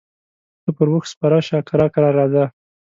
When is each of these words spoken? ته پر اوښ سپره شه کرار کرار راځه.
ته 0.63 0.69
پر 0.77 0.87
اوښ 0.93 1.03
سپره 1.13 1.37
شه 1.47 1.57
کرار 1.69 1.89
کرار 1.95 2.13
راځه. 2.21 2.43